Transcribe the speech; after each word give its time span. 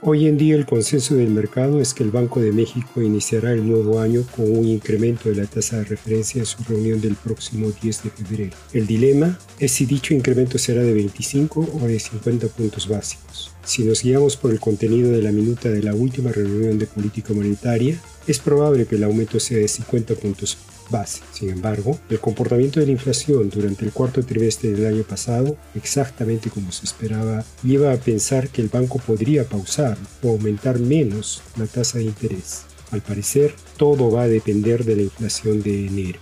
Hoy 0.00 0.28
en 0.28 0.38
día 0.38 0.54
el 0.54 0.64
consenso 0.64 1.16
del 1.16 1.30
mercado 1.30 1.80
es 1.80 1.92
que 1.92 2.04
el 2.04 2.12
Banco 2.12 2.40
de 2.40 2.52
México 2.52 3.02
iniciará 3.02 3.52
el 3.52 3.68
nuevo 3.68 3.98
año 3.98 4.22
con 4.36 4.48
un 4.48 4.64
incremento 4.64 5.28
de 5.28 5.34
la 5.34 5.46
tasa 5.46 5.78
de 5.78 5.84
referencia 5.84 6.38
en 6.38 6.46
su 6.46 6.62
reunión 6.62 7.00
del 7.00 7.16
próximo 7.16 7.72
10 7.82 8.04
de 8.04 8.10
febrero. 8.10 8.56
El 8.72 8.86
dilema 8.86 9.36
es 9.58 9.72
si 9.72 9.86
dicho 9.86 10.14
incremento 10.14 10.56
será 10.56 10.82
de 10.82 10.94
25 10.94 11.80
o 11.82 11.86
de 11.88 11.98
50 11.98 12.46
puntos 12.46 12.86
básicos. 12.86 13.50
Si 13.64 13.82
nos 13.82 14.04
guiamos 14.04 14.36
por 14.36 14.52
el 14.52 14.60
contenido 14.60 15.10
de 15.10 15.20
la 15.20 15.32
minuta 15.32 15.68
de 15.68 15.82
la 15.82 15.96
última 15.96 16.30
reunión 16.30 16.78
de 16.78 16.86
política 16.86 17.34
monetaria, 17.34 18.00
es 18.28 18.38
probable 18.38 18.86
que 18.86 18.96
el 18.96 19.04
aumento 19.04 19.40
sea 19.40 19.58
de 19.58 19.68
50 19.68 20.14
puntos 20.14 20.58
base. 20.90 21.20
Sin 21.32 21.50
embargo, 21.50 21.98
el 22.08 22.20
comportamiento 22.20 22.80
de 22.80 22.86
la 22.86 22.92
inflación 22.92 23.50
durante 23.50 23.84
el 23.84 23.92
cuarto 23.92 24.22
trimestre 24.22 24.72
del 24.72 24.86
año 24.86 25.02
pasado, 25.02 25.56
exactamente 25.74 26.50
como 26.50 26.72
se 26.72 26.84
esperaba, 26.84 27.44
lleva 27.62 27.92
a 27.92 27.96
pensar 27.96 28.48
que 28.48 28.62
el 28.62 28.68
banco 28.68 28.98
podría 28.98 29.44
pausar 29.44 29.96
o 30.22 30.30
aumentar 30.30 30.78
menos 30.78 31.42
la 31.56 31.66
tasa 31.66 31.98
de 31.98 32.04
interés. 32.04 32.62
Al 32.90 33.02
parecer, 33.02 33.54
todo 33.76 34.10
va 34.10 34.22
a 34.22 34.28
depender 34.28 34.84
de 34.84 34.96
la 34.96 35.02
inflación 35.02 35.62
de 35.62 35.86
enero. 35.86 36.20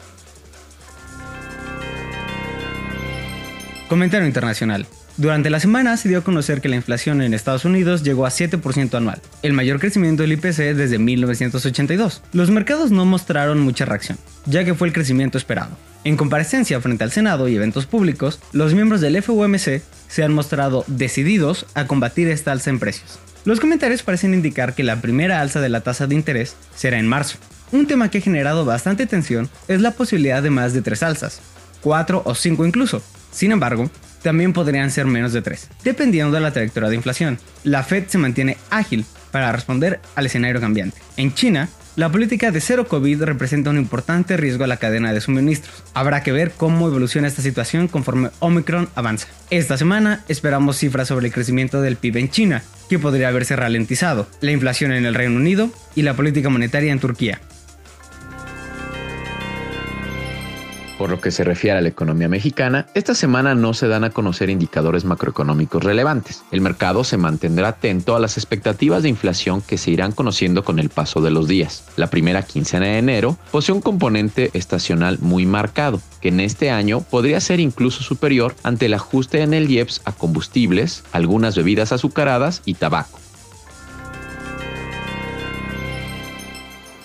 Comentario 3.88 4.26
internacional. 4.26 4.86
Durante 5.18 5.48
la 5.48 5.60
semana 5.60 5.96
se 5.96 6.10
dio 6.10 6.18
a 6.18 6.24
conocer 6.24 6.60
que 6.60 6.68
la 6.68 6.76
inflación 6.76 7.22
en 7.22 7.32
Estados 7.32 7.64
Unidos 7.64 8.02
llegó 8.02 8.26
a 8.26 8.30
7% 8.30 8.94
anual, 8.94 9.22
el 9.42 9.54
mayor 9.54 9.80
crecimiento 9.80 10.22
del 10.22 10.32
IPC 10.32 10.74
desde 10.74 10.98
1982. 10.98 12.22
Los 12.34 12.50
mercados 12.50 12.90
no 12.90 13.06
mostraron 13.06 13.58
mucha 13.60 13.86
reacción, 13.86 14.18
ya 14.44 14.62
que 14.66 14.74
fue 14.74 14.88
el 14.88 14.92
crecimiento 14.92 15.38
esperado. 15.38 15.70
En 16.04 16.18
comparecencia 16.18 16.82
frente 16.82 17.02
al 17.02 17.12
Senado 17.12 17.48
y 17.48 17.56
eventos 17.56 17.86
públicos, 17.86 18.40
los 18.52 18.74
miembros 18.74 19.00
del 19.00 19.22
FOMC 19.22 19.80
se 20.06 20.22
han 20.22 20.34
mostrado 20.34 20.84
decididos 20.86 21.64
a 21.72 21.86
combatir 21.86 22.28
esta 22.28 22.52
alza 22.52 22.68
en 22.68 22.78
precios. 22.78 23.18
Los 23.46 23.58
comentarios 23.58 24.02
parecen 24.02 24.34
indicar 24.34 24.74
que 24.74 24.84
la 24.84 25.00
primera 25.00 25.40
alza 25.40 25.62
de 25.62 25.70
la 25.70 25.80
tasa 25.80 26.06
de 26.06 26.14
interés 26.14 26.56
será 26.74 26.98
en 26.98 27.08
marzo. 27.08 27.38
Un 27.72 27.86
tema 27.86 28.10
que 28.10 28.18
ha 28.18 28.20
generado 28.20 28.66
bastante 28.66 29.06
tensión 29.06 29.48
es 29.66 29.80
la 29.80 29.92
posibilidad 29.92 30.42
de 30.42 30.50
más 30.50 30.74
de 30.74 30.82
tres 30.82 31.02
alzas, 31.02 31.40
cuatro 31.80 32.20
o 32.26 32.34
cinco 32.34 32.66
incluso. 32.66 33.02
Sin 33.32 33.50
embargo, 33.50 33.90
también 34.22 34.52
podrían 34.52 34.90
ser 34.90 35.06
menos 35.06 35.32
de 35.32 35.42
3, 35.42 35.68
dependiendo 35.84 36.34
de 36.34 36.40
la 36.40 36.52
trayectoria 36.52 36.88
de 36.88 36.96
inflación. 36.96 37.38
La 37.64 37.82
Fed 37.82 38.04
se 38.08 38.18
mantiene 38.18 38.56
ágil 38.70 39.04
para 39.30 39.52
responder 39.52 40.00
al 40.14 40.26
escenario 40.26 40.60
cambiante. 40.60 40.98
En 41.16 41.34
China, 41.34 41.68
la 41.96 42.12
política 42.12 42.50
de 42.50 42.60
cero 42.60 42.86
COVID 42.86 43.22
representa 43.22 43.70
un 43.70 43.78
importante 43.78 44.36
riesgo 44.36 44.64
a 44.64 44.66
la 44.66 44.76
cadena 44.76 45.14
de 45.14 45.20
suministros. 45.22 45.82
Habrá 45.94 46.22
que 46.22 46.30
ver 46.30 46.52
cómo 46.54 46.86
evoluciona 46.88 47.26
esta 47.26 47.40
situación 47.40 47.88
conforme 47.88 48.28
Omicron 48.38 48.90
avanza. 48.94 49.28
Esta 49.48 49.78
semana 49.78 50.22
esperamos 50.28 50.76
cifras 50.76 51.08
sobre 51.08 51.28
el 51.28 51.32
crecimiento 51.32 51.80
del 51.80 51.96
PIB 51.96 52.18
en 52.18 52.30
China, 52.30 52.62
que 52.90 52.98
podría 52.98 53.28
haberse 53.28 53.56
ralentizado, 53.56 54.28
la 54.42 54.52
inflación 54.52 54.92
en 54.92 55.06
el 55.06 55.14
Reino 55.14 55.36
Unido 55.36 55.70
y 55.94 56.02
la 56.02 56.14
política 56.14 56.50
monetaria 56.50 56.92
en 56.92 57.00
Turquía. 57.00 57.40
Por 60.98 61.10
lo 61.10 61.20
que 61.20 61.30
se 61.30 61.44
refiere 61.44 61.76
a 61.76 61.82
la 61.82 61.88
economía 61.88 62.28
mexicana, 62.28 62.86
esta 62.94 63.14
semana 63.14 63.54
no 63.54 63.74
se 63.74 63.86
dan 63.86 64.04
a 64.04 64.10
conocer 64.10 64.48
indicadores 64.48 65.04
macroeconómicos 65.04 65.84
relevantes. 65.84 66.42
El 66.50 66.62
mercado 66.62 67.04
se 67.04 67.18
mantendrá 67.18 67.68
atento 67.68 68.16
a 68.16 68.20
las 68.20 68.38
expectativas 68.38 69.02
de 69.02 69.10
inflación 69.10 69.60
que 69.60 69.76
se 69.76 69.90
irán 69.90 70.12
conociendo 70.12 70.64
con 70.64 70.78
el 70.78 70.88
paso 70.88 71.20
de 71.20 71.30
los 71.30 71.48
días. 71.48 71.84
La 71.96 72.08
primera 72.08 72.42
quincena 72.42 72.86
de 72.86 72.98
enero 72.98 73.36
posee 73.50 73.74
un 73.74 73.82
componente 73.82 74.50
estacional 74.54 75.18
muy 75.20 75.44
marcado, 75.44 76.00
que 76.22 76.28
en 76.28 76.40
este 76.40 76.70
año 76.70 77.02
podría 77.02 77.40
ser 77.40 77.60
incluso 77.60 78.02
superior 78.02 78.54
ante 78.62 78.86
el 78.86 78.94
ajuste 78.94 79.42
en 79.42 79.52
el 79.52 79.70
IEPS 79.70 80.00
a 80.06 80.12
combustibles, 80.12 81.04
algunas 81.12 81.56
bebidas 81.56 81.92
azucaradas 81.92 82.62
y 82.64 82.72
tabaco. 82.74 83.18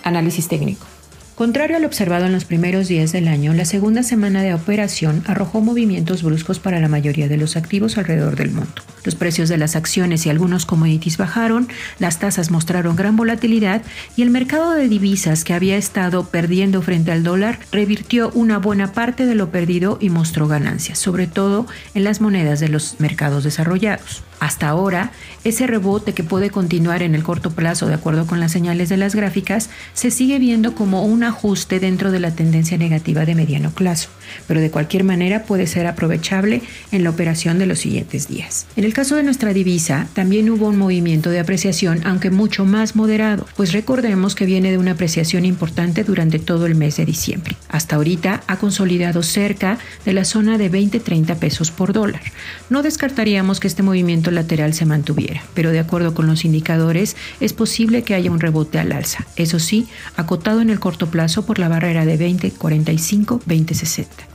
Análisis 0.02 0.48
técnico. 0.48 0.91
Contrario 1.34 1.78
al 1.78 1.84
observado 1.86 2.26
en 2.26 2.32
los 2.32 2.44
primeros 2.44 2.88
días 2.88 3.10
del 3.10 3.26
año, 3.26 3.54
la 3.54 3.64
segunda 3.64 4.02
semana 4.02 4.42
de 4.42 4.52
operación 4.52 5.24
arrojó 5.26 5.62
movimientos 5.62 6.22
bruscos 6.22 6.58
para 6.58 6.78
la 6.78 6.88
mayoría 6.88 7.26
de 7.26 7.38
los 7.38 7.56
activos 7.56 7.96
alrededor 7.96 8.36
del 8.36 8.50
mundo. 8.50 8.82
Los 9.02 9.14
precios 9.14 9.48
de 9.48 9.56
las 9.56 9.74
acciones 9.74 10.26
y 10.26 10.30
algunos 10.30 10.66
commodities 10.66 11.16
bajaron, 11.16 11.68
las 11.98 12.18
tasas 12.18 12.50
mostraron 12.50 12.96
gran 12.96 13.16
volatilidad 13.16 13.82
y 14.14 14.22
el 14.22 14.30
mercado 14.30 14.72
de 14.72 14.88
divisas 14.88 15.42
que 15.42 15.54
había 15.54 15.76
estado 15.76 16.24
perdiendo 16.24 16.82
frente 16.82 17.10
al 17.10 17.24
dólar 17.24 17.58
revirtió 17.72 18.30
una 18.34 18.58
buena 18.58 18.92
parte 18.92 19.24
de 19.24 19.34
lo 19.34 19.50
perdido 19.50 19.96
y 20.00 20.10
mostró 20.10 20.46
ganancias, 20.46 20.98
sobre 20.98 21.26
todo 21.26 21.66
en 21.94 22.04
las 22.04 22.20
monedas 22.20 22.60
de 22.60 22.68
los 22.68 23.00
mercados 23.00 23.42
desarrollados. 23.42 24.22
Hasta 24.38 24.68
ahora, 24.68 25.12
ese 25.44 25.68
rebote 25.68 26.14
que 26.14 26.24
puede 26.24 26.50
continuar 26.50 27.02
en 27.02 27.14
el 27.14 27.22
corto 27.22 27.52
plazo 27.52 27.86
de 27.86 27.94
acuerdo 27.94 28.26
con 28.26 28.40
las 28.40 28.50
señales 28.50 28.88
de 28.88 28.96
las 28.96 29.14
gráficas 29.14 29.70
se 29.94 30.10
sigue 30.10 30.40
viendo 30.40 30.74
como 30.74 31.04
un 31.04 31.22
ajuste 31.32 31.80
dentro 31.80 32.12
de 32.12 32.20
la 32.20 32.30
tendencia 32.30 32.78
negativa 32.78 33.24
de 33.24 33.34
mediano 33.34 33.70
plazo, 33.70 34.08
pero 34.46 34.60
de 34.60 34.70
cualquier 34.70 35.04
manera 35.04 35.42
puede 35.44 35.66
ser 35.66 35.86
aprovechable 35.86 36.62
en 36.92 37.04
la 37.04 37.10
operación 37.10 37.58
de 37.58 37.66
los 37.66 37.80
siguientes 37.80 38.28
días. 38.28 38.66
En 38.76 38.84
el 38.84 38.94
caso 38.94 39.16
de 39.16 39.22
nuestra 39.22 39.52
divisa, 39.52 40.06
también 40.14 40.48
hubo 40.50 40.68
un 40.68 40.78
movimiento 40.78 41.30
de 41.30 41.40
apreciación, 41.40 42.00
aunque 42.04 42.30
mucho 42.30 42.64
más 42.64 42.96
moderado, 42.96 43.46
pues 43.56 43.72
recordemos 43.72 44.34
que 44.34 44.46
viene 44.46 44.70
de 44.70 44.78
una 44.78 44.92
apreciación 44.92 45.44
importante 45.44 46.04
durante 46.04 46.38
todo 46.38 46.66
el 46.66 46.74
mes 46.74 46.96
de 46.96 47.06
diciembre. 47.06 47.56
Hasta 47.68 47.96
ahorita 47.96 48.42
ha 48.46 48.56
consolidado 48.56 49.22
cerca 49.22 49.78
de 50.04 50.12
la 50.12 50.24
zona 50.24 50.58
de 50.58 50.70
20-30 50.70 51.36
pesos 51.36 51.70
por 51.70 51.92
dólar. 51.92 52.22
No 52.70 52.82
descartaríamos 52.82 53.58
que 53.58 53.68
este 53.68 53.82
movimiento 53.82 54.30
lateral 54.30 54.74
se 54.74 54.86
mantuviera, 54.86 55.42
pero 55.54 55.70
de 55.70 55.80
acuerdo 55.80 56.14
con 56.14 56.26
los 56.26 56.44
indicadores 56.44 57.16
es 57.40 57.52
posible 57.52 58.02
que 58.02 58.14
haya 58.14 58.30
un 58.30 58.40
rebote 58.40 58.78
al 58.78 58.92
alza, 58.92 59.26
eso 59.36 59.58
sí, 59.58 59.86
acotado 60.16 60.60
en 60.60 60.70
el 60.70 60.80
corto 60.80 61.10
plazo 61.12 61.46
por 61.46 61.60
la 61.60 61.68
barrera 61.68 62.04
de 62.04 62.18
20.45-20.60. 62.18 64.32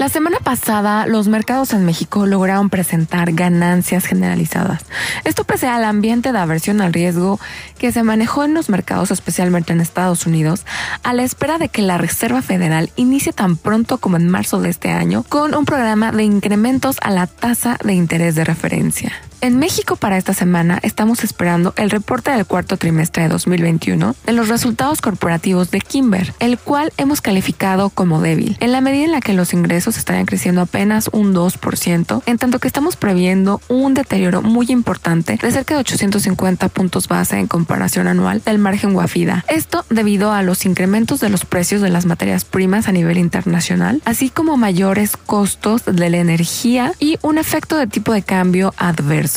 La 0.00 0.08
semana 0.08 0.38
pasada, 0.38 1.06
los 1.06 1.28
mercados 1.28 1.74
en 1.74 1.84
México 1.84 2.24
lograron 2.24 2.70
presentar 2.70 3.32
ganancias 3.32 4.06
generalizadas. 4.06 4.86
Esto 5.24 5.44
pese 5.44 5.66
al 5.66 5.84
ambiente 5.84 6.32
de 6.32 6.38
aversión 6.38 6.80
al 6.80 6.94
riesgo 6.94 7.38
que 7.76 7.92
se 7.92 8.02
manejó 8.02 8.44
en 8.44 8.54
los 8.54 8.70
mercados, 8.70 9.10
especialmente 9.10 9.74
en 9.74 9.82
Estados 9.82 10.24
Unidos, 10.24 10.64
a 11.02 11.12
la 11.12 11.22
espera 11.22 11.58
de 11.58 11.68
que 11.68 11.82
la 11.82 11.98
Reserva 11.98 12.40
Federal 12.40 12.90
inicie 12.96 13.34
tan 13.34 13.58
pronto 13.58 13.98
como 13.98 14.16
en 14.16 14.30
marzo 14.30 14.62
de 14.62 14.70
este 14.70 14.88
año 14.88 15.22
con 15.22 15.54
un 15.54 15.66
programa 15.66 16.12
de 16.12 16.24
incrementos 16.24 16.96
a 17.02 17.10
la 17.10 17.26
tasa 17.26 17.76
de 17.84 17.92
interés 17.92 18.36
de 18.36 18.44
referencia. 18.44 19.12
En 19.42 19.58
México 19.58 19.96
para 19.96 20.18
esta 20.18 20.34
semana 20.34 20.78
estamos 20.82 21.24
esperando 21.24 21.72
el 21.78 21.88
reporte 21.88 22.30
del 22.30 22.44
cuarto 22.44 22.76
trimestre 22.76 23.22
de 23.22 23.30
2021 23.30 24.14
de 24.26 24.32
los 24.34 24.48
resultados 24.48 25.00
corporativos 25.00 25.70
de 25.70 25.80
Kimber, 25.80 26.34
el 26.40 26.58
cual 26.58 26.92
hemos 26.98 27.22
calificado 27.22 27.88
como 27.88 28.20
débil, 28.20 28.58
en 28.60 28.70
la 28.70 28.82
medida 28.82 29.06
en 29.06 29.12
la 29.12 29.22
que 29.22 29.32
los 29.32 29.54
ingresos 29.54 29.96
estarían 29.96 30.26
creciendo 30.26 30.60
apenas 30.60 31.08
un 31.12 31.34
2%, 31.34 32.22
en 32.26 32.36
tanto 32.36 32.58
que 32.58 32.68
estamos 32.68 32.96
previendo 32.96 33.62
un 33.68 33.94
deterioro 33.94 34.42
muy 34.42 34.66
importante 34.68 35.38
de 35.40 35.50
cerca 35.50 35.72
de 35.72 35.80
850 35.80 36.68
puntos 36.68 37.08
base 37.08 37.38
en 37.38 37.46
comparación 37.46 38.08
anual 38.08 38.42
del 38.44 38.58
margen 38.58 38.94
Wafida. 38.94 39.46
Esto 39.48 39.86
debido 39.88 40.32
a 40.32 40.42
los 40.42 40.66
incrementos 40.66 41.18
de 41.18 41.30
los 41.30 41.46
precios 41.46 41.80
de 41.80 41.88
las 41.88 42.04
materias 42.04 42.44
primas 42.44 42.88
a 42.88 42.92
nivel 42.92 43.16
internacional, 43.16 44.02
así 44.04 44.28
como 44.28 44.58
mayores 44.58 45.16
costos 45.16 45.86
de 45.86 46.10
la 46.10 46.18
energía 46.18 46.92
y 46.98 47.18
un 47.22 47.38
efecto 47.38 47.78
de 47.78 47.86
tipo 47.86 48.12
de 48.12 48.22
cambio 48.22 48.74
adverso. 48.76 49.29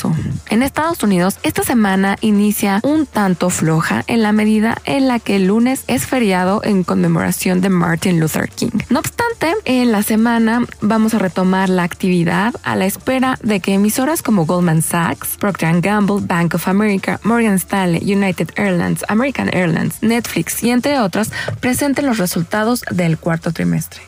En 0.50 0.63
Estados 0.63 1.04
Unidos, 1.04 1.38
esta 1.44 1.63
semana 1.63 2.18
inicia 2.22 2.80
un 2.84 3.06
tanto 3.06 3.50
floja 3.50 4.04
en 4.07 4.22
la 4.22 4.31
medida 4.31 4.78
en 4.86 5.07
la 5.07 5.19
que 5.19 5.36
el 5.36 5.48
lunes 5.48 5.84
es 5.88 6.06
feriado 6.06 6.62
en 6.63 6.84
conmemoración 6.84 7.62
de 7.62 7.69
Martin 7.69 8.19
Luther 8.19 8.50
King. 8.50 8.72
No 8.90 9.00
obstante, 9.00 9.54
en 9.66 9.92
la 9.92 10.04
semana 10.04 10.66
vamos 10.81 11.13
a 11.13 11.19
retomar 11.19 11.69
la 11.69 11.84
actividad 11.84 12.54
a 12.63 12.75
la 12.75 12.86
espera 12.86 13.38
de 13.44 13.60
que 13.60 13.74
emisoras 13.74 14.22
como 14.22 14.45
Goldman 14.45 14.81
Sachs, 14.81 15.38
Procter 15.38 15.81
Gamble, 15.81 16.22
Bank 16.22 16.56
of 16.56 16.68
America, 16.68 17.19
Morgan 17.24 17.56
Stanley, 17.56 18.01
United 18.01 18.51
Airlines, 18.56 19.04
American 19.07 19.50
Airlines, 19.54 20.01
Netflix 20.01 20.63
y 20.63 20.72
entre 20.72 21.00
otros 21.00 21.31
presenten 21.60 22.06
los 22.06 22.18
resultados 22.18 22.84
del 22.90 23.18
cuarto 23.18 23.51
trimestre. 23.51 24.01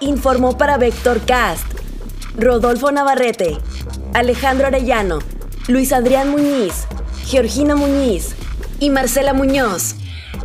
Informó 0.00 0.58
para 0.58 0.78
Vector 0.78 1.20
Cast 1.24 1.81
Rodolfo 2.36 2.90
Navarrete, 2.90 3.58
Alejandro 4.14 4.66
Arellano, 4.66 5.18
Luis 5.68 5.92
Adrián 5.92 6.30
Muñiz, 6.30 6.86
Georgina 7.26 7.76
Muñiz 7.76 8.34
y 8.80 8.88
Marcela 8.88 9.34
Muñoz, 9.34 9.96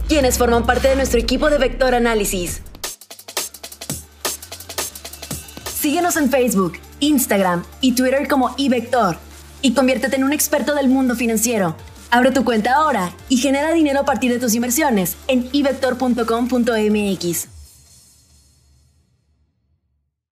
quienes 0.09 0.37
forman 0.37 0.65
parte 0.65 0.89
de 0.89 0.97
nuestro 0.97 1.19
equipo 1.19 1.49
de 1.49 1.57
Vector 1.57 1.95
Análisis. 1.95 2.61
Síguenos 5.79 6.17
en 6.17 6.29
Facebook, 6.29 6.73
Instagram 6.99 7.63
y 7.79 7.93
Twitter 7.93 8.27
como 8.27 8.53
iVector 8.57 9.15
y 9.61 9.73
conviértete 9.73 10.17
en 10.17 10.25
un 10.25 10.33
experto 10.33 10.75
del 10.75 10.89
mundo 10.89 11.15
financiero. 11.15 11.77
Abre 12.11 12.31
tu 12.31 12.43
cuenta 12.43 12.75
ahora 12.75 13.13
y 13.29 13.37
genera 13.37 13.71
dinero 13.71 14.01
a 14.01 14.05
partir 14.05 14.31
de 14.31 14.39
tus 14.39 14.55
inversiones 14.55 15.15
en 15.27 15.47
ivector.com.mx. 15.53 17.56